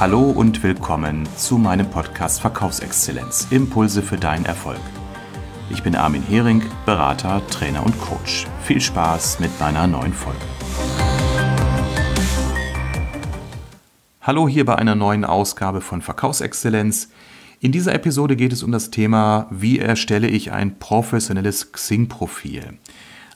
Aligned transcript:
Hallo 0.00 0.28
und 0.28 0.60
willkommen 0.64 1.24
zu 1.36 1.56
meinem 1.56 1.88
Podcast 1.88 2.40
Verkaufsexzellenz. 2.40 3.46
Impulse 3.50 4.02
für 4.02 4.16
deinen 4.16 4.44
Erfolg. 4.44 4.80
Ich 5.70 5.84
bin 5.84 5.94
Armin 5.94 6.24
Hering, 6.24 6.62
Berater, 6.84 7.40
Trainer 7.46 7.86
und 7.86 7.98
Coach. 8.00 8.48
Viel 8.64 8.80
Spaß 8.80 9.38
mit 9.38 9.58
meiner 9.60 9.86
neuen 9.86 10.12
Folge. 10.12 10.40
Hallo 14.20 14.48
hier 14.48 14.64
bei 14.64 14.74
einer 14.74 14.96
neuen 14.96 15.24
Ausgabe 15.24 15.80
von 15.80 16.02
Verkaufsexzellenz. 16.02 17.10
In 17.60 17.70
dieser 17.70 17.94
Episode 17.94 18.34
geht 18.34 18.52
es 18.52 18.64
um 18.64 18.72
das 18.72 18.90
Thema, 18.90 19.46
wie 19.50 19.78
erstelle 19.78 20.26
ich 20.26 20.50
ein 20.50 20.80
professionelles 20.80 21.70
Xing-Profil. 21.70 22.78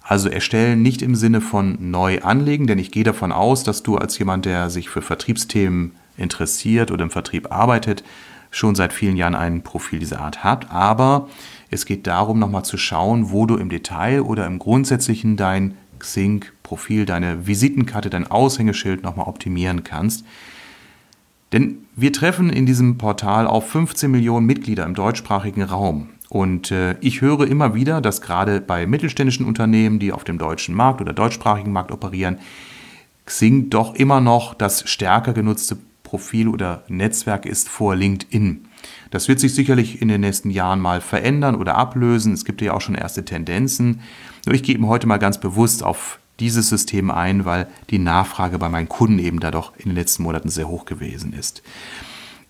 Also 0.03 0.29
erstellen 0.29 0.83
nicht 0.83 1.03
im 1.03 1.15
Sinne 1.15 1.41
von 1.41 1.79
neu 1.93 2.21
anlegen, 2.23 2.67
denn 2.67 2.81
ich 2.81 2.91
gehe 2.91 3.05
davon 3.05 3.31
aus, 3.31 3.63
dass 3.63 3.85
du 3.85 3.97
als 3.97 4.19
jemand, 4.19 4.45
der 4.45 4.71
sich 4.71 4.89
für 4.89 5.03
Vertriebsthemen 5.03 5.93
interessiert 6.19 6.91
oder 6.91 7.05
im 7.05 7.11
Vertrieb 7.11 7.53
arbeitet, 7.53 8.05
schon 8.51 8.75
seit 8.75 8.93
vielen 8.93 9.17
Jahren 9.17 9.35
ein 9.35 9.63
Profil 9.63 9.99
dieser 9.99 10.21
Art 10.21 10.45
hat. 10.45 10.71
Aber 10.71 11.29
es 11.71 11.87
geht 11.87 12.07
darum, 12.07 12.39
nochmal 12.39 12.65
zu 12.65 12.79
schauen, 12.79 13.31
wo 13.31 13.47
du 13.47 13.57
im 13.57 13.69
Detail 13.69 14.23
oder 14.23 14.47
im 14.47 14.59
Grundsätzlichen 14.59 15.37
dein 15.37 15.75
Xing-Profil, 15.99 17.05
deine 17.05 17.47
Visitenkarte, 17.47 18.11
dein 18.11 18.31
Aushängeschild 18.31 19.03
nochmal 19.03 19.27
optimieren 19.27 19.85
kannst. 19.85 20.25
Denn 21.53 21.87
wir 21.97 22.13
treffen 22.13 22.51
in 22.51 22.67
diesem 22.67 22.99
Portal 22.99 23.47
auf 23.47 23.71
15 23.71 24.11
Millionen 24.11 24.47
Mitglieder 24.47 24.85
im 24.85 24.95
deutschsprachigen 24.95 25.63
Raum. 25.63 26.11
Und 26.29 26.71
äh, 26.71 26.97
ich 27.01 27.23
höre 27.23 27.47
immer 27.47 27.75
wieder, 27.75 28.01
dass 28.03 28.21
gerade 28.21 28.61
bei 28.61 28.87
mittelständischen 28.87 29.47
Unternehmen, 29.47 29.99
die 29.99 30.13
auf 30.13 30.25
dem 30.25 30.37
deutschen 30.37 30.75
Markt 30.75 31.01
oder 31.01 31.15
deutschsprachigen 31.15 31.73
Markt 31.73 31.91
operieren, 31.91 32.39
Xing 33.25 33.71
doch 33.71 33.95
immer 33.95 34.21
noch 34.21 34.55
das 34.55 34.89
stärker 34.89 35.33
genutzte 35.33 35.77
Profil 36.09 36.49
oder 36.49 36.85
Netzwerk 36.89 37.45
ist 37.45 37.69
vor 37.69 37.95
LinkedIn. 37.95 38.65
Das 39.11 39.29
wird 39.29 39.41
sich 39.41 39.55
sicherlich 39.55 40.01
in 40.01 40.09
den 40.09 40.23
nächsten 40.23 40.49
Jahren 40.49 40.81
mal 40.81 41.03
verändern 41.03 41.55
oder 41.55 41.75
ablösen. 41.75 42.33
Es 42.33 42.47
gibt 42.47 42.63
ja 42.63 42.73
auch 42.73 42.81
schon 42.81 42.95
erste 42.95 43.27
Tendenzen. 43.27 44.01
Nur 44.47 44.55
ich 44.55 44.63
gehe 44.63 44.81
heute 44.81 45.07
mal 45.07 45.19
ganz 45.19 45.39
bewusst 45.39 45.83
auf 45.83 46.19
dieses 46.41 46.71
System 46.71 47.11
ein, 47.11 47.45
weil 47.45 47.67
die 47.91 47.99
Nachfrage 47.99 48.59
bei 48.59 48.71
meinen 48.71 48.89
Kunden 48.89 49.19
eben 49.19 49.39
da 49.39 49.51
doch 49.51 49.77
in 49.77 49.91
den 49.91 49.97
letzten 49.97 50.23
Monaten 50.23 50.49
sehr 50.49 50.69
hoch 50.69 50.87
gewesen 50.87 51.35
ist. 51.35 51.63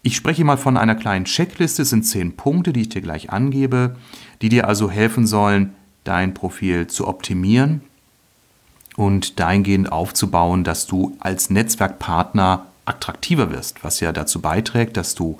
Ich 0.03 0.15
spreche 0.15 0.45
mal 0.45 0.57
von 0.57 0.77
einer 0.77 0.95
kleinen 0.95 1.25
Checkliste, 1.25 1.83
es 1.83 1.91
sind 1.91 2.05
zehn 2.05 2.37
Punkte, 2.37 2.73
die 2.73 2.83
ich 2.83 2.91
dir 2.91 3.03
gleich 3.03 3.31
angebe, 3.31 3.97
die 4.41 4.51
dir 4.51 4.69
also 4.69 4.89
helfen 4.89 5.27
sollen, 5.27 5.75
dein 6.05 6.33
Profil 6.33 6.87
zu 6.87 7.09
optimieren 7.09 7.81
und 8.95 9.41
dahingehend 9.41 9.91
aufzubauen, 9.91 10.63
dass 10.63 10.87
du 10.87 11.17
als 11.19 11.51
Netzwerkpartner 11.51 12.67
attraktiver 12.89 13.51
wirst, 13.51 13.85
was 13.85 14.01
ja 14.01 14.13
dazu 14.13 14.41
beiträgt, 14.41 14.97
dass 14.97 15.15
du 15.15 15.39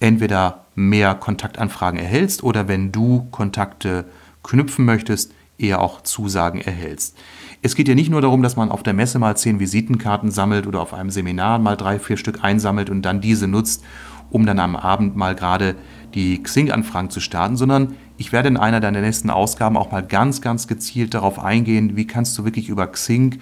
entweder 0.00 0.64
mehr 0.74 1.14
Kontaktanfragen 1.14 1.98
erhältst 1.98 2.42
oder 2.42 2.68
wenn 2.68 2.92
du 2.92 3.28
Kontakte 3.30 4.04
knüpfen 4.42 4.84
möchtest, 4.84 5.32
eher 5.58 5.80
auch 5.80 6.02
Zusagen 6.02 6.60
erhältst. 6.60 7.16
Es 7.62 7.74
geht 7.74 7.88
ja 7.88 7.94
nicht 7.94 8.10
nur 8.10 8.20
darum, 8.20 8.42
dass 8.42 8.56
man 8.56 8.70
auf 8.70 8.82
der 8.82 8.92
Messe 8.92 9.18
mal 9.18 9.36
zehn 9.36 9.60
Visitenkarten 9.60 10.30
sammelt 10.30 10.66
oder 10.66 10.80
auf 10.80 10.92
einem 10.92 11.10
Seminar 11.10 11.58
mal 11.58 11.76
drei, 11.76 11.98
vier 11.98 12.16
Stück 12.16 12.42
einsammelt 12.42 12.90
und 12.90 13.02
dann 13.02 13.20
diese 13.20 13.46
nutzt, 13.46 13.84
um 14.30 14.46
dann 14.46 14.58
am 14.58 14.76
Abend 14.76 15.16
mal 15.16 15.34
gerade 15.34 15.76
die 16.14 16.42
Xing-Anfragen 16.42 17.10
zu 17.10 17.20
starten, 17.20 17.56
sondern 17.56 17.94
ich 18.16 18.32
werde 18.32 18.48
in 18.48 18.56
einer 18.56 18.80
deiner 18.80 19.00
nächsten 19.00 19.30
Ausgaben 19.30 19.76
auch 19.76 19.92
mal 19.92 20.02
ganz, 20.02 20.40
ganz 20.40 20.66
gezielt 20.66 21.14
darauf 21.14 21.38
eingehen, 21.38 21.96
wie 21.96 22.06
kannst 22.06 22.36
du 22.36 22.44
wirklich 22.44 22.68
über 22.68 22.86
Xing 22.86 23.38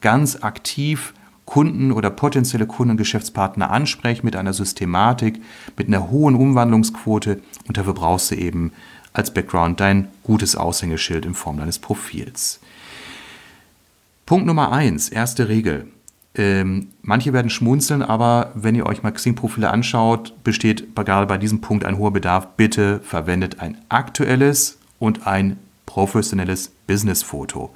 ganz 0.00 0.42
aktiv 0.42 1.14
Kunden 1.44 1.92
oder 1.92 2.10
potenzielle 2.10 2.66
Kunden 2.66 2.92
und 2.92 2.96
Geschäftspartner 2.96 3.70
ansprechen 3.70 4.24
mit 4.24 4.36
einer 4.36 4.52
Systematik, 4.52 5.40
mit 5.76 5.88
einer 5.88 6.10
hohen 6.10 6.34
Umwandlungsquote 6.34 7.40
und 7.66 7.76
dafür 7.76 7.94
brauchst 7.94 8.30
du 8.30 8.36
eben 8.36 8.72
als 9.12 9.32
Background 9.32 9.80
dein 9.80 10.08
gutes 10.22 10.56
Aushängeschild 10.56 11.24
in 11.24 11.34
Form 11.34 11.58
deines 11.58 11.78
Profils. 11.78 12.60
Punkt 14.26 14.46
Nummer 14.46 14.72
eins, 14.72 15.08
erste 15.08 15.48
Regel. 15.48 15.86
Ähm, 16.36 16.88
manche 17.02 17.32
werden 17.32 17.50
schmunzeln, 17.50 18.02
aber 18.02 18.50
wenn 18.54 18.74
ihr 18.74 18.86
euch 18.86 19.02
mal 19.02 19.12
Xing-Profile 19.12 19.70
anschaut, 19.70 20.34
besteht 20.42 20.96
gerade 20.96 21.26
bei 21.26 21.38
diesem 21.38 21.60
Punkt 21.60 21.84
ein 21.84 21.98
hoher 21.98 22.12
Bedarf. 22.12 22.48
Bitte 22.56 23.00
verwendet 23.04 23.60
ein 23.60 23.78
aktuelles 23.88 24.78
und 24.98 25.26
ein 25.26 25.58
professionelles 25.86 26.72
Business-Foto. 26.88 27.72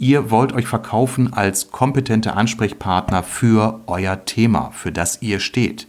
Ihr 0.00 0.30
wollt 0.30 0.54
euch 0.54 0.66
verkaufen 0.66 1.34
als 1.34 1.70
kompetenter 1.70 2.34
Ansprechpartner 2.34 3.22
für 3.22 3.80
euer 3.86 4.24
Thema, 4.24 4.70
für 4.72 4.92
das 4.92 5.20
ihr 5.20 5.40
steht. 5.40 5.86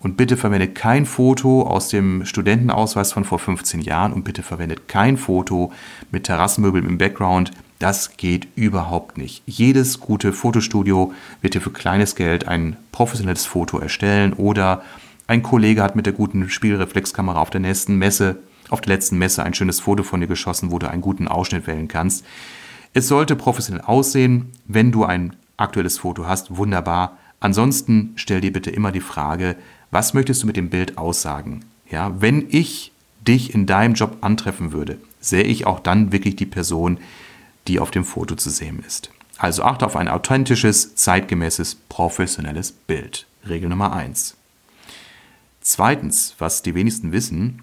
Und 0.00 0.16
bitte 0.16 0.36
verwendet 0.36 0.74
kein 0.74 1.06
Foto 1.06 1.62
aus 1.62 1.88
dem 1.88 2.24
Studentenausweis 2.24 3.12
von 3.12 3.22
vor 3.22 3.38
15 3.38 3.80
Jahren 3.80 4.12
und 4.12 4.24
bitte 4.24 4.42
verwendet 4.42 4.88
kein 4.88 5.16
Foto 5.16 5.70
mit 6.10 6.24
Terrassenmöbeln 6.24 6.88
im 6.88 6.98
Background, 6.98 7.52
das 7.78 8.16
geht 8.16 8.48
überhaupt 8.56 9.16
nicht. 9.16 9.44
Jedes 9.46 10.00
gute 10.00 10.32
Fotostudio 10.32 11.12
wird 11.40 11.54
dir 11.54 11.60
für 11.60 11.70
kleines 11.70 12.16
Geld 12.16 12.48
ein 12.48 12.76
professionelles 12.90 13.46
Foto 13.46 13.78
erstellen 13.78 14.32
oder 14.32 14.82
ein 15.28 15.44
Kollege 15.44 15.84
hat 15.84 15.94
mit 15.94 16.06
der 16.06 16.14
guten 16.14 16.50
Spielreflexkamera 16.50 17.40
auf 17.40 17.50
der 17.50 17.60
nächsten 17.60 17.94
Messe, 17.94 18.38
auf 18.70 18.80
der 18.80 18.94
letzten 18.94 19.18
Messe 19.18 19.44
ein 19.44 19.54
schönes 19.54 19.78
Foto 19.78 20.02
von 20.02 20.20
dir 20.20 20.26
geschossen, 20.26 20.72
wo 20.72 20.80
du 20.80 20.90
einen 20.90 21.00
guten 21.00 21.28
Ausschnitt 21.28 21.68
wählen 21.68 21.86
kannst. 21.86 22.24
Es 22.94 23.08
sollte 23.08 23.36
professionell 23.36 23.84
aussehen. 23.84 24.52
Wenn 24.66 24.92
du 24.92 25.04
ein 25.04 25.34
aktuelles 25.56 25.98
Foto 25.98 26.26
hast, 26.26 26.56
wunderbar. 26.56 27.18
Ansonsten 27.40 28.12
stell 28.16 28.40
dir 28.40 28.52
bitte 28.52 28.70
immer 28.70 28.92
die 28.92 29.00
Frage, 29.00 29.56
was 29.90 30.14
möchtest 30.14 30.42
du 30.42 30.46
mit 30.46 30.56
dem 30.56 30.70
Bild 30.70 30.98
aussagen? 30.98 31.64
Ja, 31.90 32.20
wenn 32.20 32.46
ich 32.50 32.92
dich 33.26 33.54
in 33.54 33.66
deinem 33.66 33.94
Job 33.94 34.18
antreffen 34.20 34.72
würde, 34.72 34.98
sähe 35.20 35.44
ich 35.44 35.66
auch 35.66 35.80
dann 35.80 36.12
wirklich 36.12 36.36
die 36.36 36.46
Person, 36.46 36.98
die 37.68 37.80
auf 37.80 37.90
dem 37.90 38.04
Foto 38.04 38.34
zu 38.34 38.50
sehen 38.50 38.82
ist. 38.86 39.10
Also 39.38 39.62
achte 39.64 39.86
auf 39.86 39.96
ein 39.96 40.08
authentisches, 40.08 40.94
zeitgemäßes, 40.94 41.76
professionelles 41.88 42.72
Bild. 42.72 43.26
Regel 43.48 43.68
Nummer 43.68 43.92
1. 43.92 44.36
Zweitens, 45.60 46.34
was 46.38 46.62
die 46.62 46.74
wenigsten 46.74 47.12
wissen, 47.12 47.62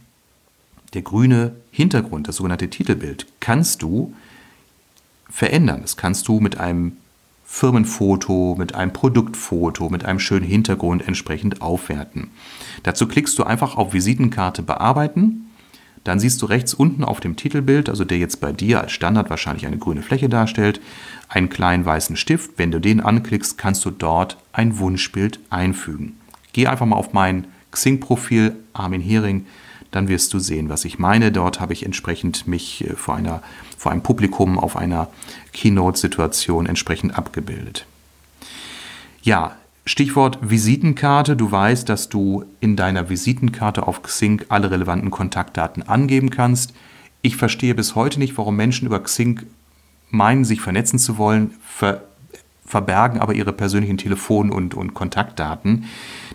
der 0.93 1.01
grüne 1.01 1.55
Hintergrund, 1.71 2.27
das 2.27 2.37
sogenannte 2.37 2.69
Titelbild, 2.69 3.27
kannst 3.39 3.81
du 3.81 4.13
verändern. 5.29 5.81
Das 5.81 5.97
kannst 5.97 6.27
du 6.27 6.39
mit 6.39 6.57
einem 6.59 6.97
Firmenfoto, 7.45 8.55
mit 8.57 8.75
einem 8.75 8.93
Produktfoto, 8.93 9.89
mit 9.89 10.05
einem 10.05 10.19
schönen 10.19 10.45
Hintergrund 10.45 11.07
entsprechend 11.07 11.61
aufwerten. 11.61 12.29
Dazu 12.83 13.07
klickst 13.07 13.37
du 13.39 13.43
einfach 13.43 13.75
auf 13.75 13.93
Visitenkarte 13.93 14.61
bearbeiten 14.61 15.49
dann 16.03 16.19
siehst 16.19 16.41
du 16.41 16.45
rechts 16.45 16.73
unten 16.73 17.03
auf 17.03 17.19
dem 17.19 17.35
Titelbild, 17.35 17.89
also 17.89 18.05
der 18.05 18.17
jetzt 18.17 18.39
bei 18.41 18.51
dir 18.51 18.81
als 18.81 18.91
Standard 18.91 19.29
wahrscheinlich 19.29 19.65
eine 19.65 19.77
grüne 19.77 20.01
Fläche 20.01 20.29
darstellt, 20.29 20.79
einen 21.27 21.49
kleinen 21.49 21.85
weißen 21.85 22.15
Stift. 22.15 22.51
Wenn 22.57 22.71
du 22.71 22.79
den 22.79 23.01
anklickst, 23.01 23.57
kannst 23.57 23.83
du 23.85 23.91
dort 23.91 24.37
ein 24.53 24.79
Wunschbild 24.79 25.39
einfügen. 25.49 26.17
Geh 26.53 26.67
einfach 26.67 26.85
mal 26.85 26.95
auf 26.95 27.13
mein 27.13 27.45
Xing-Profil 27.71 28.55
Armin 28.73 29.01
Hering, 29.01 29.45
dann 29.91 30.07
wirst 30.07 30.33
du 30.33 30.39
sehen, 30.39 30.69
was 30.69 30.85
ich 30.85 30.99
meine. 30.99 31.31
Dort 31.31 31.59
habe 31.59 31.73
ich 31.73 31.85
entsprechend 31.85 32.47
mich 32.47 32.87
äh, 32.87 32.95
vor, 32.95 33.15
einer, 33.15 33.41
vor 33.77 33.91
einem 33.91 34.03
Publikum 34.03 34.59
auf 34.59 34.75
einer 34.75 35.09
Keynote-Situation 35.53 36.65
entsprechend 36.65 37.17
abgebildet. 37.17 37.85
Ja, 39.21 39.55
Stichwort 39.85 40.37
Visitenkarte. 40.41 41.35
Du 41.35 41.51
weißt, 41.51 41.89
dass 41.89 42.09
du 42.09 42.45
in 42.59 42.75
deiner 42.75 43.09
Visitenkarte 43.09 43.87
auf 43.87 44.03
Xing 44.03 44.43
alle 44.49 44.69
relevanten 44.69 45.09
Kontaktdaten 45.09 45.81
angeben 45.87 46.29
kannst. 46.29 46.73
Ich 47.21 47.35
verstehe 47.35 47.73
bis 47.73 47.95
heute 47.95 48.19
nicht, 48.19 48.37
warum 48.37 48.55
Menschen 48.55 48.85
über 48.85 49.01
Xing 49.01 49.41
meinen, 50.11 50.45
sich 50.45 50.61
vernetzen 50.61 50.99
zu 50.99 51.17
wollen, 51.17 51.55
ver 51.65 52.03
verbergen 52.65 53.19
aber 53.19 53.33
ihre 53.33 53.51
persönlichen 53.51 53.97
Telefon- 53.97 54.51
und, 54.51 54.75
und 54.75 54.93
Kontaktdaten. 54.93 55.85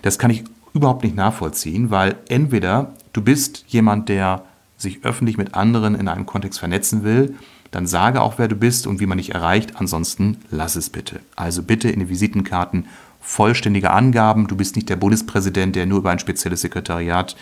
Das 0.01 0.19
kann 0.19 0.31
ich 0.31 0.43
überhaupt 0.73 1.05
nicht 1.05 1.15
nachvollziehen, 1.15 1.91
weil 1.91 2.17
entweder 2.27 2.93
du 3.15 3.21
bist 3.21 3.63
jemand, 3.67 4.09
der 4.09 4.43
sich 4.77 5.05
öffentlich 5.05 5.37
mit 5.37 5.55
anderen 5.55 5.95
in 5.95 6.07
einem 6.07 6.25
Kontext 6.25 6.59
vernetzen 6.59 7.03
will, 7.03 7.35
dann 7.71 7.87
sage 7.87 8.21
auch, 8.21 8.37
wer 8.37 8.47
du 8.47 8.55
bist 8.55 8.87
und 8.87 8.99
wie 8.99 9.05
man 9.05 9.17
dich 9.17 9.33
erreicht, 9.33 9.77
ansonsten 9.77 10.37
lass 10.51 10.75
es 10.75 10.89
bitte. 10.89 11.21
Also 11.35 11.63
bitte 11.63 11.89
in 11.89 12.01
die 12.01 12.09
Visitenkarten 12.09 12.87
vollständige 13.21 13.91
Angaben. 13.91 14.47
Du 14.47 14.55
bist 14.55 14.75
nicht 14.75 14.89
der 14.89 14.97
Bundespräsident, 14.97 15.75
der 15.75 15.85
nur 15.85 15.99
über 15.99 16.11
ein 16.11 16.19
spezielles 16.19 16.61
Sekretariat 16.61 17.35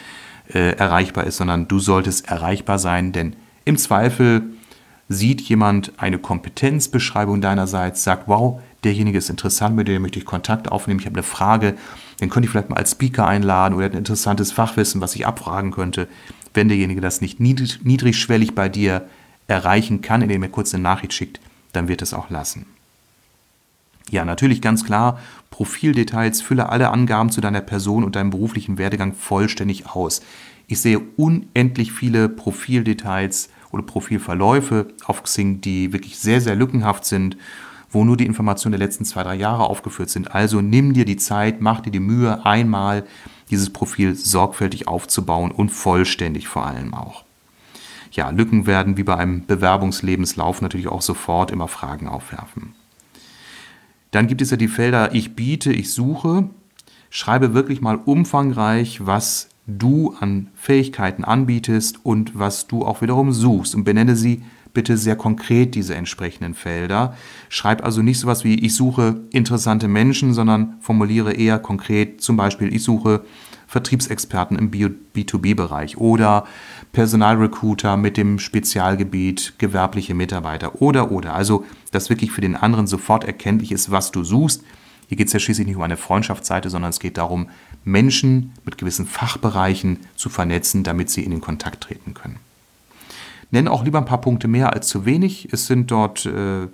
äh, 0.53 0.75
erreichbar 0.75 1.25
ist, 1.25 1.37
sondern 1.37 1.67
du 1.67 1.79
solltest 1.79 2.29
erreichbar 2.29 2.79
sein, 2.79 3.11
denn 3.11 3.35
im 3.65 3.77
Zweifel 3.77 4.43
sieht 5.13 5.41
jemand 5.41 5.93
eine 5.97 6.17
Kompetenzbeschreibung 6.19 7.41
deinerseits, 7.41 8.03
sagt, 8.03 8.27
wow, 8.27 8.61
derjenige 8.83 9.17
ist 9.17 9.29
interessant, 9.29 9.75
mit 9.75 9.87
dem 9.87 10.01
möchte 10.01 10.19
ich 10.19 10.25
Kontakt 10.25 10.71
aufnehmen, 10.71 10.99
ich 10.99 11.05
habe 11.05 11.15
eine 11.15 11.23
Frage, 11.23 11.75
den 12.19 12.29
könnte 12.29 12.45
ich 12.45 12.51
vielleicht 12.51 12.69
mal 12.69 12.77
als 12.77 12.91
Speaker 12.91 13.27
einladen 13.27 13.75
oder 13.75 13.85
ein 13.85 13.93
interessantes 13.93 14.51
Fachwissen, 14.51 15.01
was 15.01 15.15
ich 15.15 15.25
abfragen 15.25 15.71
könnte. 15.71 16.07
Wenn 16.53 16.67
derjenige 16.67 17.01
das 17.01 17.21
nicht 17.21 17.39
niedrigschwellig 17.39 18.55
bei 18.55 18.69
dir 18.69 19.07
erreichen 19.47 20.01
kann, 20.01 20.21
indem 20.21 20.43
er 20.43 20.49
kurz 20.49 20.73
eine 20.73 20.83
Nachricht 20.83 21.13
schickt, 21.13 21.39
dann 21.73 21.87
wird 21.87 22.01
es 22.01 22.13
auch 22.13 22.29
lassen. 22.29 22.65
Ja, 24.09 24.25
natürlich 24.25 24.61
ganz 24.61 24.85
klar, 24.85 25.19
Profildetails, 25.49 26.41
fülle 26.41 26.69
alle 26.69 26.89
Angaben 26.89 27.31
zu 27.31 27.41
deiner 27.41 27.61
Person 27.61 28.03
und 28.03 28.15
deinem 28.15 28.29
beruflichen 28.29 28.77
Werdegang 28.77 29.13
vollständig 29.13 29.87
aus. 29.87 30.21
Ich 30.67 30.81
sehe 30.81 30.99
unendlich 31.17 31.91
viele 31.91 32.29
Profildetails 32.29 33.49
oder 33.73 33.83
Profilverläufe 33.83 34.87
auf 35.05 35.23
Xing, 35.23 35.59
die 35.59 35.91
wirklich 35.91 36.19
sehr, 36.19 36.39
sehr 36.39 36.55
lückenhaft 36.55 37.05
sind, 37.05 37.35
wo 37.89 38.03
nur 38.03 38.17
die 38.17 38.25
Informationen 38.25 38.71
der 38.71 38.85
letzten 38.85 39.05
zwei, 39.05 39.23
drei 39.23 39.35
Jahre 39.35 39.63
aufgeführt 39.63 40.09
sind. 40.09 40.33
Also 40.33 40.61
nimm 40.61 40.93
dir 40.93 41.05
die 41.05 41.17
Zeit, 41.17 41.61
mach 41.61 41.81
dir 41.81 41.91
die 41.91 41.99
Mühe, 41.99 42.45
einmal 42.45 43.03
dieses 43.49 43.71
Profil 43.71 44.15
sorgfältig 44.15 44.87
aufzubauen 44.87 45.51
und 45.51 45.69
vollständig 45.69 46.47
vor 46.47 46.65
allem 46.65 46.93
auch. 46.93 47.23
Ja, 48.11 48.29
Lücken 48.29 48.67
werden 48.67 48.97
wie 48.97 49.03
bei 49.03 49.17
einem 49.17 49.45
Bewerbungslebenslauf 49.45 50.61
natürlich 50.61 50.87
auch 50.87 51.01
sofort 51.01 51.51
immer 51.51 51.67
Fragen 51.67 52.07
aufwerfen. 52.07 52.73
Dann 54.11 54.27
gibt 54.27 54.41
es 54.41 54.51
ja 54.51 54.57
die 54.57 54.67
Felder 54.67 55.15
Ich 55.15 55.35
biete, 55.35 55.73
ich 55.73 55.91
suche. 55.91 56.49
Schreibe 57.09 57.53
wirklich 57.53 57.81
mal 57.81 57.95
umfangreich, 57.95 59.05
was 59.05 59.49
du 59.65 60.15
an 60.19 60.49
Fähigkeiten 60.55 61.23
anbietest 61.23 62.05
und 62.05 62.37
was 62.37 62.67
du 62.67 62.85
auch 62.85 63.01
wiederum 63.01 63.31
suchst 63.31 63.75
und 63.75 63.83
benenne 63.83 64.15
sie 64.15 64.43
bitte 64.73 64.97
sehr 64.97 65.15
konkret 65.15 65.75
diese 65.75 65.95
entsprechenden 65.95 66.55
Felder. 66.55 67.15
Schreib 67.49 67.83
also 67.85 68.01
nicht 68.01 68.19
sowas 68.19 68.43
wie 68.43 68.55
ich 68.55 68.75
suche 68.75 69.21
interessante 69.31 69.87
Menschen, 69.87 70.33
sondern 70.33 70.75
formuliere 70.81 71.33
eher 71.33 71.59
konkret 71.59 72.21
zum 72.21 72.37
Beispiel 72.37 72.73
ich 72.73 72.83
suche 72.83 73.23
Vertriebsexperten 73.67 74.57
im 74.57 74.71
B2B-Bereich 74.71 75.97
oder 75.97 76.45
Personalrecruiter 76.91 77.97
mit 77.97 78.17
dem 78.17 78.37
Spezialgebiet 78.37 79.55
gewerbliche 79.57 80.13
Mitarbeiter 80.13 80.81
oder 80.81 81.11
oder. 81.11 81.33
Also, 81.33 81.65
dass 81.91 82.09
wirklich 82.09 82.31
für 82.31 82.41
den 82.41 82.55
anderen 82.55 82.85
sofort 82.85 83.23
erkenntlich 83.23 83.71
ist, 83.71 83.89
was 83.89 84.11
du 84.11 84.23
suchst. 84.23 84.63
Hier 85.13 85.17
geht 85.17 85.27
es 85.27 85.33
ja 85.33 85.39
schließlich 85.39 85.67
nicht 85.67 85.75
um 85.75 85.83
eine 85.83 85.95
Freundschaftsseite, 85.95 86.71
sondern 86.71 86.89
es 86.89 86.99
geht 86.99 87.19
darum, 87.19 87.49
Menschen 87.83 88.51
mit 88.65 88.79
gewissen 88.79 89.05
Fachbereichen 89.05 89.99
zu 90.15 90.27
vernetzen, 90.27 90.83
damit 90.83 91.11
sie 91.11 91.23
in 91.23 91.29
den 91.29 91.39
Kontakt 91.39 91.81
treten 91.81 92.15
können. 92.15 92.37
Nenn 93.51 93.67
auch 93.67 93.83
lieber 93.83 93.99
ein 93.99 94.05
paar 94.05 94.21
Punkte 94.21 94.47
mehr 94.47 94.73
als 94.73 94.87
zu 94.87 95.05
wenig. 95.05 95.49
Es 95.51 95.67
sind 95.67 95.91
dort 95.91 96.25
äh, 96.25 96.67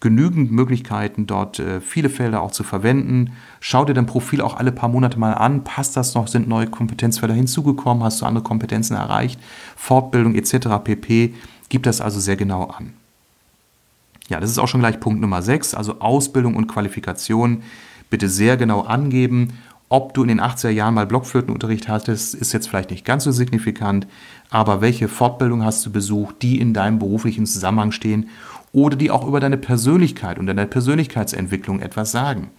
genügend 0.00 0.52
Möglichkeiten, 0.52 1.26
dort 1.26 1.58
äh, 1.58 1.80
viele 1.80 2.10
Felder 2.10 2.42
auch 2.42 2.50
zu 2.50 2.62
verwenden. 2.62 3.32
Schau 3.60 3.86
dir 3.86 3.94
dein 3.94 4.04
Profil 4.04 4.42
auch 4.42 4.58
alle 4.58 4.70
paar 4.70 4.90
Monate 4.90 5.18
mal 5.18 5.32
an. 5.32 5.64
Passt 5.64 5.96
das 5.96 6.14
noch? 6.14 6.28
Sind 6.28 6.48
neue 6.48 6.66
Kompetenzfelder 6.66 7.32
hinzugekommen? 7.32 8.04
Hast 8.04 8.20
du 8.20 8.26
andere 8.26 8.44
Kompetenzen 8.44 8.96
erreicht? 8.98 9.40
Fortbildung 9.76 10.34
etc. 10.34 10.68
pp. 10.84 11.32
Gib 11.70 11.84
das 11.84 12.02
also 12.02 12.20
sehr 12.20 12.36
genau 12.36 12.64
an. 12.64 12.92
Ja, 14.28 14.40
das 14.40 14.50
ist 14.50 14.58
auch 14.58 14.68
schon 14.68 14.80
gleich 14.80 14.98
Punkt 14.98 15.20
Nummer 15.20 15.42
6, 15.42 15.74
also 15.74 16.00
Ausbildung 16.00 16.56
und 16.56 16.66
Qualifikation 16.66 17.62
bitte 18.10 18.28
sehr 18.28 18.56
genau 18.56 18.82
angeben. 18.82 19.58
Ob 19.88 20.14
du 20.14 20.22
in 20.22 20.28
den 20.28 20.40
80er 20.40 20.70
Jahren 20.70 20.94
mal 20.94 21.06
Blockflötenunterricht 21.06 21.88
hattest, 21.88 22.34
ist 22.34 22.52
jetzt 22.52 22.68
vielleicht 22.68 22.90
nicht 22.90 23.04
ganz 23.04 23.22
so 23.22 23.30
signifikant, 23.30 24.08
aber 24.50 24.80
welche 24.80 25.06
Fortbildung 25.06 25.64
hast 25.64 25.86
du 25.86 25.92
besucht, 25.92 26.42
die 26.42 26.58
in 26.60 26.74
deinem 26.74 26.98
beruflichen 26.98 27.46
Zusammenhang 27.46 27.92
stehen 27.92 28.28
oder 28.72 28.96
die 28.96 29.12
auch 29.12 29.26
über 29.26 29.38
deine 29.38 29.56
Persönlichkeit 29.56 30.40
und 30.40 30.46
deine 30.46 30.66
Persönlichkeitsentwicklung 30.66 31.80
etwas 31.80 32.10
sagen. 32.10 32.50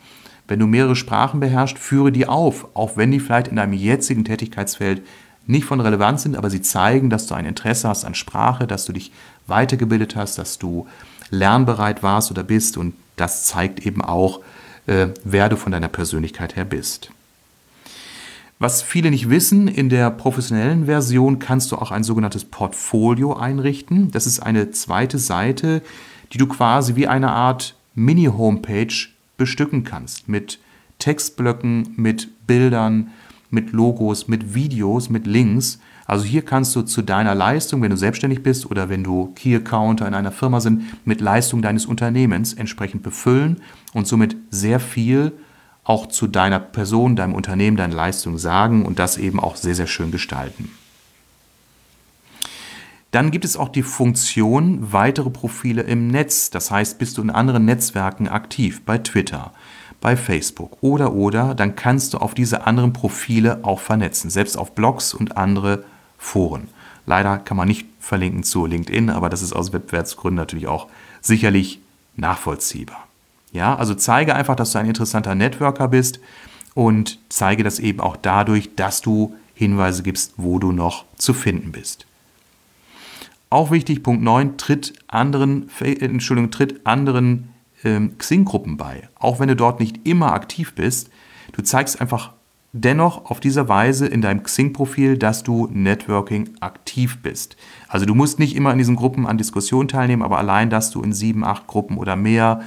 Wenn 0.48 0.60
du 0.60 0.68
mehrere 0.68 0.96
Sprachen 0.96 1.42
beherrschst, 1.42 1.78
führe 1.78 2.14
die 2.14 2.28
auf, 2.28 2.70
auch 2.74 2.96
wenn 2.96 3.12
die 3.12 3.20
vielleicht 3.20 3.50
in 3.50 3.58
deinem 3.58 3.74
jetzigen 3.74 4.24
Tätigkeitsfeld 4.24 5.02
nicht 5.46 5.66
von 5.66 5.82
Relevanz 5.82 6.24
sind, 6.24 6.38
aber 6.38 6.50
sie 6.50 6.62
zeigen, 6.62 7.10
dass 7.10 7.28
du 7.28 7.36
ein 7.36 7.46
Interesse 7.46 7.90
hast 7.90 8.06
an 8.06 8.16
Sprache, 8.16 8.68
dass 8.68 8.86
du 8.86 8.94
dich 8.94 9.12
weitergebildet 9.48 10.16
hast, 10.16 10.38
dass 10.38 10.58
du 10.58 10.88
lernbereit 11.30 12.04
warst 12.04 12.32
oder 12.32 12.44
bist 12.44 12.78
und 12.78 12.94
das 13.16 13.46
zeigt 13.46 13.86
eben 13.86 14.02
auch, 14.02 14.42
äh, 14.86 15.08
wer 15.24 15.50
du 15.50 15.58
von 15.58 15.72
deiner 15.72 15.88
Persönlichkeit 15.88 16.56
her 16.56 16.66
bist. 16.66 17.12
Was 18.60 18.82
viele 18.82 19.12
nicht 19.12 19.30
wissen, 19.30 19.68
in 19.68 19.90
der 19.90 20.10
professionellen 20.10 20.86
Version 20.86 21.38
kannst 21.38 21.72
du 21.72 21.76
auch 21.76 21.92
ein 21.92 22.04
sogenanntes 22.04 22.44
Portfolio 22.44 23.36
einrichten. 23.36 24.10
Das 24.10 24.26
ist 24.26 24.40
eine 24.40 24.72
zweite 24.72 25.20
Seite, 25.20 25.84
die 26.34 26.40
du 26.40 26.48
quasi 26.48 26.96
wie 26.96 27.08
eine 27.08 27.32
Art 27.32 27.76
Mini-Homepage 27.94 29.10
bestücken 29.38 29.84
kannst 29.84 30.28
mit 30.28 30.60
Textblöcken, 30.98 31.94
mit 31.98 32.48
Bildern, 32.48 33.12
mit 33.52 33.74
Logos, 33.74 34.28
mit 34.28 34.56
Videos, 34.56 35.10
mit 35.10 35.28
Links. 35.28 35.80
Also 36.08 36.24
hier 36.24 36.44
kannst 36.44 36.74
du 36.76 36.84
zu 36.84 37.02
deiner 37.02 37.36
Leistung, 37.36 37.82
wenn 37.82 37.92
du 37.92 37.98
selbstständig 37.98 38.42
bist 38.42 38.72
oder 38.72 38.88
wenn 38.88 39.04
du 39.04 39.34
Key 39.36 39.54
Accounter 39.58 40.08
in 40.08 40.14
einer 40.14 40.32
Firma 40.32 40.62
sind, 40.62 41.06
mit 41.06 41.20
Leistung 41.20 41.62
deines 41.62 41.86
Unternehmens 41.86 42.54
entsprechend 42.54 43.04
befüllen 43.04 43.62
und 43.94 44.08
somit 44.08 44.38
sehr 44.50 44.80
viel 44.80 45.34
auch 45.84 46.08
zu 46.08 46.28
deiner 46.28 46.60
Person, 46.60 47.18
deinem 47.18 47.36
Unternehmen, 47.36 47.78
deiner 47.78 47.96
Leistung 47.96 48.38
sagen 48.38 48.86
und 48.86 49.00
das 49.00 49.18
eben 49.18 49.40
auch 49.40 49.58
sehr, 49.58 49.76
sehr 49.76 49.88
schön 49.88 50.12
gestalten. 50.12 50.72
Dann 53.12 53.32
gibt 53.32 53.46
es 53.46 53.58
auch 53.58 53.70
die 53.70 53.84
Funktion 53.84 54.92
weitere 54.92 55.30
Profile 55.30 55.82
im 55.82 56.08
Netz. 56.08 56.50
Das 56.50 56.72
heißt, 56.72 57.00
bist 57.00 57.18
du 57.18 57.22
in 57.22 57.30
anderen 57.30 57.66
Netzwerken 57.66 58.28
aktiv, 58.28 58.84
bei 58.86 58.98
Twitter, 58.98 59.54
bei 60.02 60.16
Facebook 60.16 60.78
oder 60.82 61.14
oder, 61.14 61.56
dann 61.56 61.76
kannst 61.76 62.14
du 62.14 62.18
auf 62.20 62.34
diese 62.34 62.68
anderen 62.68 62.94
Profile 62.94 63.60
auch 63.64 63.80
vernetzen, 63.80 64.30
selbst 64.30 64.58
auf 64.58 64.76
Blogs 64.76 65.14
und 65.14 65.38
andere 65.38 65.84
Foren. 66.18 66.70
Leider 67.06 67.38
kann 67.38 67.58
man 67.58 67.68
nicht 67.68 67.86
verlinken 68.00 68.44
zu 68.44 68.66
LinkedIn, 68.66 69.10
aber 69.10 69.30
das 69.30 69.42
ist 69.42 69.54
aus 69.54 69.74
Wettbewerbsgründen 69.74 70.36
natürlich 70.38 70.68
auch 70.68 70.88
sicherlich 71.22 71.80
nachvollziehbar. 72.16 73.08
Ja, 73.52 73.76
also 73.76 73.96
zeige 73.96 74.36
einfach, 74.36 74.56
dass 74.56 74.72
du 74.72 74.80
ein 74.80 74.88
interessanter 74.88 75.36
Networker 75.36 75.88
bist 75.88 76.20
und 76.74 77.20
zeige 77.30 77.64
das 77.64 77.80
eben 77.80 78.02
auch 78.02 78.18
dadurch, 78.18 78.76
dass 78.76 79.02
du 79.02 79.36
Hinweise 79.54 80.04
gibst, 80.04 80.34
wo 80.38 80.60
du 80.60 80.72
noch 80.72 81.06
zu 81.18 81.34
finden 81.34 81.72
bist. 81.72 82.06
Auch 83.50 83.72
wichtig, 83.72 84.04
Punkt 84.04 84.22
9, 84.24 84.58
tritt 84.58 84.94
anderen, 85.08 85.70
Entschuldigung, 85.80 86.52
tritt 86.52 86.86
anderen 86.86 87.50
ähm, 87.84 88.18
Xing-Gruppen 88.18 88.78
bei. 88.78 89.08
Auch 89.16 89.40
wenn 89.40 89.48
du 89.48 89.56
dort 89.56 89.80
nicht 89.80 90.06
immer 90.06 90.34
aktiv 90.34 90.74
bist, 90.76 91.10
du 91.54 91.64
zeigst 91.64 92.02
einfach 92.02 92.34
dennoch 92.74 93.30
auf 93.30 93.40
dieser 93.40 93.70
Weise 93.70 94.08
in 94.08 94.22
deinem 94.22 94.44
Xing-Profil, 94.44 95.18
dass 95.18 95.44
du 95.44 95.68
Networking 95.72 96.50
aktiv 96.60 97.20
bist. 97.22 97.56
Also 97.88 98.06
du 98.06 98.14
musst 98.14 98.40
nicht 98.40 98.56
immer 98.56 98.72
in 98.72 98.78
diesen 98.78 98.96
Gruppen 98.96 99.26
an 99.26 99.38
Diskussionen 99.38 99.88
teilnehmen, 99.88 100.22
aber 100.22 100.38
allein, 100.38 100.70
dass 100.70 100.92
du 100.92 101.02
in 101.02 101.14
sieben, 101.14 101.44
acht 101.44 101.68
Gruppen 101.68 101.98
oder 101.98 102.16
mehr 102.16 102.62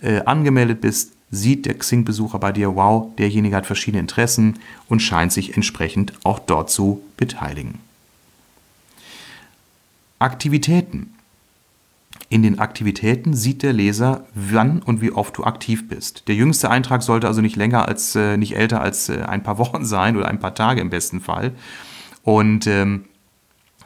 äh, 0.00 0.20
angemeldet 0.24 0.80
bist, 0.80 1.12
sieht 1.30 1.64
der 1.66 1.78
Xing-Besucher 1.78 2.38
bei 2.38 2.52
dir, 2.52 2.76
wow, 2.76 3.08
derjenige 3.16 3.56
hat 3.56 3.66
verschiedene 3.66 4.00
Interessen 4.00 4.58
und 4.88 5.00
scheint 5.00 5.32
sich 5.32 5.56
entsprechend 5.56 6.12
auch 6.24 6.38
dort 6.38 6.70
zu 6.70 7.02
beteiligen. 7.16 7.78
Aktivitäten. 10.18 11.14
In 12.32 12.42
den 12.42 12.60
Aktivitäten 12.60 13.34
sieht 13.34 13.62
der 13.62 13.74
Leser, 13.74 14.24
wann 14.34 14.80
und 14.80 15.02
wie 15.02 15.12
oft 15.12 15.36
du 15.36 15.44
aktiv 15.44 15.86
bist. 15.86 16.28
Der 16.28 16.34
jüngste 16.34 16.70
Eintrag 16.70 17.02
sollte 17.02 17.26
also 17.26 17.42
nicht 17.42 17.56
länger 17.56 17.86
als, 17.86 18.16
äh, 18.16 18.38
nicht 18.38 18.56
älter 18.56 18.80
als 18.80 19.10
äh, 19.10 19.20
ein 19.24 19.42
paar 19.42 19.58
Wochen 19.58 19.84
sein 19.84 20.16
oder 20.16 20.28
ein 20.28 20.38
paar 20.38 20.54
Tage 20.54 20.80
im 20.80 20.88
besten 20.88 21.20
Fall. 21.20 21.52
Und 22.22 22.66
ähm, 22.66 23.04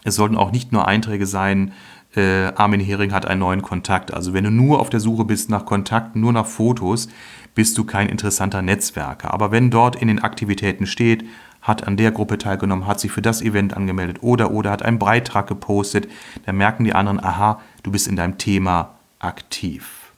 es 0.04 0.14
sollten 0.14 0.36
auch 0.36 0.52
nicht 0.52 0.70
nur 0.70 0.86
Einträge 0.86 1.26
sein, 1.26 1.72
äh, 2.14 2.52
Armin 2.54 2.78
Hering 2.78 3.12
hat 3.12 3.26
einen 3.26 3.40
neuen 3.40 3.62
Kontakt. 3.62 4.14
Also 4.14 4.32
wenn 4.32 4.44
du 4.44 4.52
nur 4.52 4.78
auf 4.78 4.90
der 4.90 5.00
Suche 5.00 5.24
bist 5.24 5.50
nach 5.50 5.66
Kontakten, 5.66 6.20
nur 6.20 6.32
nach 6.32 6.46
Fotos, 6.46 7.08
bist 7.56 7.76
du 7.76 7.82
kein 7.82 8.08
interessanter 8.08 8.62
Netzwerker. 8.62 9.34
Aber 9.34 9.50
wenn 9.50 9.72
dort 9.72 9.96
in 9.96 10.06
den 10.06 10.20
Aktivitäten 10.20 10.86
steht, 10.86 11.24
hat 11.66 11.86
an 11.86 11.96
der 11.96 12.12
Gruppe 12.12 12.38
teilgenommen, 12.38 12.86
hat 12.86 13.00
sich 13.00 13.10
für 13.10 13.22
das 13.22 13.42
Event 13.42 13.76
angemeldet 13.76 14.18
oder 14.22 14.50
oder 14.50 14.70
hat 14.70 14.82
einen 14.82 14.98
Beitrag 14.98 15.46
gepostet, 15.46 16.08
dann 16.44 16.56
merken 16.56 16.84
die 16.84 16.94
anderen, 16.94 17.22
aha, 17.22 17.60
du 17.82 17.90
bist 17.90 18.06
in 18.06 18.16
deinem 18.16 18.38
Thema 18.38 18.94
aktiv. 19.18 20.12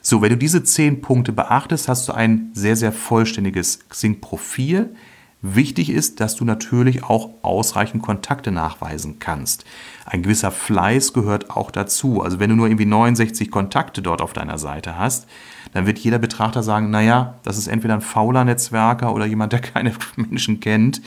So, 0.00 0.22
wenn 0.22 0.30
du 0.30 0.36
diese 0.36 0.62
zehn 0.62 1.00
Punkte 1.00 1.32
beachtest, 1.32 1.88
hast 1.88 2.08
du 2.08 2.12
ein 2.12 2.50
sehr, 2.54 2.76
sehr 2.76 2.92
vollständiges 2.92 3.88
Xing-Profil, 3.88 4.94
Wichtig 5.40 5.90
ist, 5.90 6.18
dass 6.18 6.34
du 6.34 6.44
natürlich 6.44 7.04
auch 7.04 7.30
ausreichend 7.42 8.02
Kontakte 8.02 8.50
nachweisen 8.50 9.20
kannst. 9.20 9.64
Ein 10.04 10.22
gewisser 10.24 10.50
Fleiß 10.50 11.12
gehört 11.12 11.50
auch 11.50 11.70
dazu. 11.70 12.22
Also 12.22 12.40
wenn 12.40 12.50
du 12.50 12.56
nur 12.56 12.66
irgendwie 12.66 12.86
69 12.86 13.48
Kontakte 13.48 14.02
dort 14.02 14.20
auf 14.20 14.32
deiner 14.32 14.58
Seite 14.58 14.98
hast, 14.98 15.28
dann 15.72 15.86
wird 15.86 15.98
jeder 15.98 16.18
Betrachter 16.18 16.62
sagen, 16.62 16.90
naja, 16.90 17.34
das 17.42 17.58
ist 17.58 17.68
entweder 17.68 17.94
ein 17.94 18.00
fauler 18.00 18.44
Netzwerker 18.44 19.14
oder 19.14 19.26
jemand, 19.26 19.52
der 19.52 19.60
keine 19.60 19.92
Menschen 20.16 20.60
kennt 20.60 21.00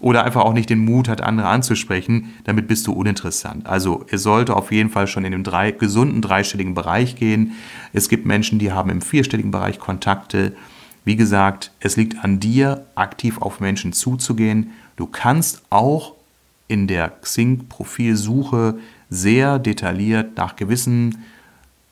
oder 0.00 0.24
einfach 0.24 0.42
auch 0.42 0.52
nicht 0.52 0.70
den 0.70 0.84
Mut 0.84 1.08
hat, 1.08 1.20
andere 1.20 1.48
anzusprechen, 1.48 2.34
damit 2.44 2.68
bist 2.68 2.86
du 2.86 2.92
uninteressant. 2.92 3.66
Also 3.66 4.04
es 4.10 4.22
sollte 4.22 4.54
auf 4.54 4.70
jeden 4.70 4.90
Fall 4.90 5.06
schon 5.06 5.24
in 5.24 5.32
dem 5.32 5.42
drei, 5.42 5.72
gesunden 5.72 6.22
dreistelligen 6.22 6.74
Bereich 6.74 7.16
gehen. 7.16 7.52
Es 7.92 8.08
gibt 8.08 8.24
Menschen, 8.24 8.58
die 8.58 8.72
haben 8.72 8.90
im 8.90 9.00
vierstelligen 9.00 9.50
Bereich 9.50 9.78
Kontakte. 9.78 10.54
Wie 11.04 11.16
gesagt, 11.16 11.72
es 11.80 11.96
liegt 11.96 12.22
an 12.22 12.38
dir, 12.38 12.84
aktiv 12.94 13.40
auf 13.40 13.60
Menschen 13.60 13.92
zuzugehen. 13.92 14.70
Du 14.96 15.06
kannst 15.06 15.62
auch 15.70 16.14
in 16.68 16.86
der 16.86 17.08
Xing-Profilsuche 17.08 18.78
sehr 19.10 19.58
detailliert 19.58 20.36
nach 20.36 20.54
gewissen 20.54 21.24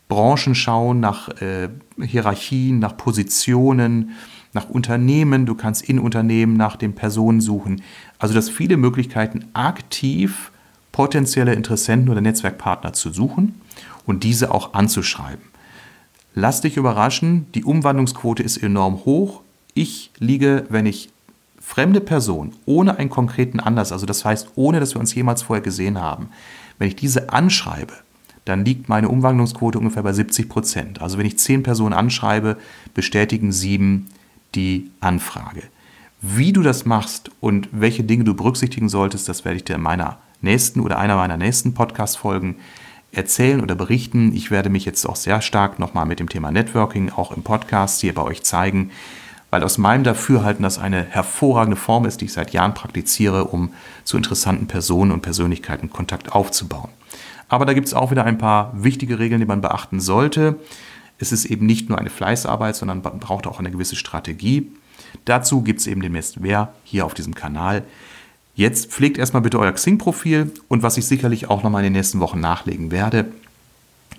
Branchen 0.09 0.55
schauen, 0.55 1.01
nach 1.01 1.29
äh, 1.41 1.69
Hierarchien, 2.01 2.79
nach 2.79 2.97
Positionen, 2.97 4.11
nach 4.53 4.69
Unternehmen. 4.69 5.47
Du 5.47 5.55
kannst 5.55 5.89
in 5.89 5.99
Unternehmen 5.99 6.55
nach 6.57 6.77
den 6.77 6.95
Personen 6.95 7.41
suchen. 7.41 7.83
Also 8.19 8.35
das 8.35 8.49
viele 8.49 8.77
Möglichkeiten, 8.77 9.47
aktiv 9.53 10.51
potenzielle 10.93 11.53
Interessenten 11.53 12.09
oder 12.09 12.23
Netzwerkpartner 12.23 12.95
zu 12.95 13.13
suchen 13.13 13.61
und 14.07 14.25
diese 14.25 14.53
auch 14.53 14.73
anzuschreiben. 14.73 15.45
Lass 16.35 16.63
dich 16.63 16.77
überraschen, 16.77 17.47
die 17.55 17.65
Umwandlungsquote 17.65 18.43
ist 18.43 18.57
enorm 18.57 19.05
hoch. 19.05 19.43
Ich 19.75 20.11
liege, 20.19 20.65
wenn 20.71 20.87
ich 20.87 21.11
fremde 21.61 22.01
Person 22.01 22.55
ohne 22.65 22.99
einen 22.99 23.11
konkreten 23.11 23.61
Anlass, 23.61 23.93
also 23.93 24.07
das 24.07 24.25
heißt, 24.25 24.53
ohne 24.55 24.81
dass 24.81 24.95
wir 24.95 25.01
uns 25.01 25.15
jemals 25.15 25.43
vorher 25.43 25.63
gesehen 25.63 26.01
haben, 26.01 26.29
wenn 26.79 26.89
ich 26.89 26.97
diese 26.97 27.31
anschreibe, 27.31 27.93
dann 28.47 28.65
liegt 28.65 28.89
meine 28.89 29.09
Umwandlungsquote 29.09 29.79
ungefähr 29.79 30.05
bei 30.05 30.13
70 30.13 30.49
Prozent. 30.49 31.03
Also 31.03 31.19
wenn 31.19 31.27
ich 31.27 31.39
zehn 31.39 31.63
Personen 31.63 31.93
anschreibe, 31.93 32.57
bestätigen 32.95 33.53
sieben 33.53 34.07
die 34.55 34.91
Anfrage. 35.01 35.65
Wie 36.23 36.53
du 36.53 36.63
das 36.63 36.87
machst 36.87 37.31
und 37.41 37.69
welche 37.73 38.05
Dinge 38.05 38.25
du 38.25 38.35
berücksichtigen 38.35 38.89
solltest, 38.89 39.29
das 39.29 39.45
werde 39.45 39.59
ich 39.59 39.65
dir 39.65 39.75
in 39.75 39.83
meiner 39.83 40.19
nächsten 40.41 40.81
oder 40.81 40.99
einer 40.99 41.17
meiner 41.17 41.37
nächsten 41.37 41.75
Podcast-Folgen 41.75 42.57
erzählen 43.13 43.61
oder 43.61 43.75
berichten. 43.75 44.33
Ich 44.35 44.51
werde 44.51 44.71
mich 44.71 44.85
jetzt 44.85 45.05
auch 45.07 45.17
sehr 45.17 45.43
stark 45.43 45.79
nochmal 45.79 46.07
mit 46.07 46.21
dem 46.21 46.29
Thema 46.29 46.53
Networking 46.53 47.11
auch 47.11 47.33
im 47.37 47.43
Podcast 47.43 48.01
hier 48.01 48.15
bei 48.15 48.23
euch 48.23 48.45
zeigen, 48.45 48.91
weil 49.51 49.65
aus 49.65 49.77
meinem 49.77 50.05
Dafürhalten 50.05 50.63
das 50.63 50.79
eine 50.79 51.03
hervorragende 51.03 51.77
Form 51.77 52.05
ist, 52.05 52.21
die 52.21 52.27
ich 52.27 52.33
seit 52.33 52.53
Jahren 52.53 52.75
praktiziere, 52.75 53.45
um 53.45 53.71
zu 54.05 54.17
interessanten 54.17 54.67
Personen 54.69 55.13
und 55.13 55.23
Persönlichkeiten 55.23 55.91
Kontakt 55.91 56.33
aufzubauen. 56.33 56.91
Aber 57.49 57.65
da 57.65 57.75
gibt 57.75 57.87
es 57.87 57.95
auch 57.95 58.11
wieder 58.11 58.25
ein 58.25 58.39
paar 58.39 58.73
wichtige 58.75 59.19
Regeln, 59.19 59.41
die 59.41 59.47
man 59.47 59.61
beachten 59.61 60.01
sollte. 60.01 60.57
Es 61.19 61.33
ist 61.33 61.45
eben 61.47 61.67
nicht 61.67 61.89
nur 61.89 61.99
eine 61.99 62.11
Fleißarbeit, 62.11 62.77
sondern 62.77 63.03
man 63.03 63.21
braucht 63.21 63.47
auch 63.47 63.59
eine 63.59 63.71
gewisse 63.71 63.97
Strategie. 63.97 64.71
Dazu 65.25 65.63
gibt 65.63 65.81
es 65.81 65.87
eben 65.87 66.03
demnächst 66.03 66.41
mehr 66.41 66.73
hier 66.85 67.07
auf 67.07 67.15
diesem 67.15 67.35
Kanal. 67.35 67.85
Jetzt 68.55 68.91
pflegt 68.91 69.19
erstmal 69.19 69.43
bitte 69.43 69.59
euer 69.59 69.73
Xing-Profil 69.73 70.51
und 70.69 70.83
was 70.83 70.97
ich 70.97 71.07
sicherlich 71.07 71.49
auch 71.49 71.63
nochmal 71.63 71.83
in 71.83 71.93
den 71.93 71.99
nächsten 71.99 72.21
Wochen 72.21 72.41
nachlegen 72.41 72.91
werde, 72.91 73.27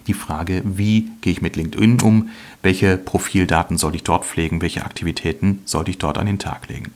die 0.05 0.13
Frage, 0.13 0.61
wie 0.63 1.09
gehe 1.21 1.33
ich 1.33 1.41
mit 1.41 1.55
LinkedIn 1.55 2.01
um, 2.01 2.29
welche 2.61 2.97
Profildaten 2.97 3.77
soll 3.77 3.95
ich 3.95 4.03
dort 4.03 4.25
pflegen, 4.25 4.61
welche 4.61 4.85
Aktivitäten 4.85 5.61
sollte 5.65 5.91
ich 5.91 5.97
dort 5.97 6.17
an 6.17 6.27
den 6.27 6.39
Tag 6.39 6.69
legen. 6.69 6.93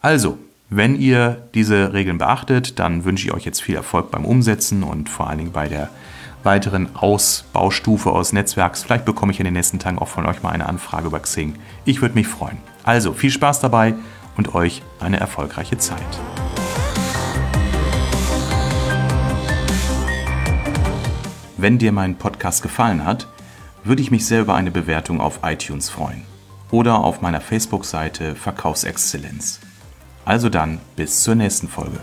Also, 0.00 0.38
wenn 0.68 0.96
ihr 0.96 1.48
diese 1.54 1.92
Regeln 1.92 2.18
beachtet, 2.18 2.80
dann 2.80 3.04
wünsche 3.04 3.26
ich 3.26 3.32
euch 3.32 3.44
jetzt 3.44 3.62
viel 3.62 3.76
Erfolg 3.76 4.10
beim 4.10 4.24
Umsetzen 4.24 4.82
und 4.82 5.08
vor 5.08 5.28
allen 5.28 5.38
Dingen 5.38 5.52
bei 5.52 5.68
der 5.68 5.90
weiteren 6.42 6.94
Ausbaustufe 6.96 8.12
eures 8.12 8.32
Netzwerks. 8.32 8.82
Vielleicht 8.82 9.04
bekomme 9.04 9.30
ich 9.32 9.38
in 9.38 9.44
den 9.44 9.54
nächsten 9.54 9.78
Tagen 9.78 9.98
auch 9.98 10.08
von 10.08 10.26
euch 10.26 10.42
mal 10.42 10.50
eine 10.50 10.66
Anfrage 10.66 11.06
über 11.06 11.20
Xing. 11.20 11.54
Ich 11.84 12.02
würde 12.02 12.16
mich 12.16 12.26
freuen. 12.26 12.58
Also 12.82 13.12
viel 13.12 13.30
Spaß 13.30 13.60
dabei 13.60 13.94
und 14.36 14.54
euch 14.56 14.82
eine 14.98 15.20
erfolgreiche 15.20 15.78
Zeit. 15.78 16.00
Wenn 21.56 21.78
dir 21.78 21.92
mein 21.92 22.16
Podcast 22.16 22.62
gefallen 22.62 23.04
hat, 23.04 23.28
würde 23.84 24.02
ich 24.02 24.10
mich 24.10 24.26
sehr 24.26 24.40
über 24.40 24.56
eine 24.56 24.72
Bewertung 24.72 25.20
auf 25.20 25.40
iTunes 25.44 25.90
freuen 25.90 26.22
oder 26.72 26.98
auf 26.98 27.20
meiner 27.20 27.40
Facebook-Seite 27.40 28.34
Verkaufsexzellenz. 28.34 29.60
Also 30.26 30.48
dann, 30.48 30.80
bis 30.96 31.22
zur 31.22 31.36
nächsten 31.36 31.68
Folge. 31.68 32.00